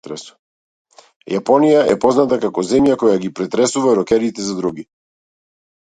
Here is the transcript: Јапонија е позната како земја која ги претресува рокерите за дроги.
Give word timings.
Јапонија 1.33 1.83
е 1.93 1.97
позната 2.05 2.41
како 2.45 2.65
земја 2.71 2.97
која 3.03 3.19
ги 3.27 3.33
претресува 3.41 3.95
рокерите 4.01 4.51
за 4.51 4.57
дроги. 4.63 4.87